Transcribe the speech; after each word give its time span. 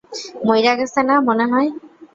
মইরা 0.47 0.73
গেছে 0.79 1.01
না, 1.09 1.15
মনে 1.27 1.45
হয়? 1.51 1.69